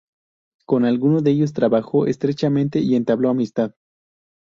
[0.65, 3.75] Con algunos de ellos trabajó estrechamente y entabló amistad.